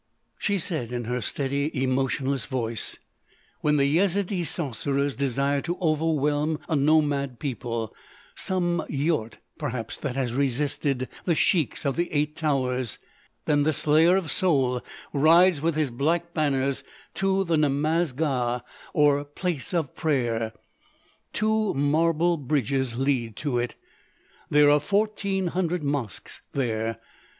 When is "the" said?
3.77-3.85, 11.25-11.35, 11.97-12.11, 13.61-13.73, 17.43-17.55